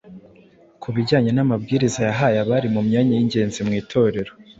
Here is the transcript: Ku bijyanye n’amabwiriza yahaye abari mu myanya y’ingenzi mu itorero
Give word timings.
Ku 0.81 0.87
bijyanye 0.95 1.31
n’amabwiriza 1.33 1.99
yahaye 2.09 2.37
abari 2.43 2.67
mu 2.75 2.81
myanya 2.87 3.13
y’ingenzi 3.15 3.59
mu 3.67 3.71
itorero 3.81 4.31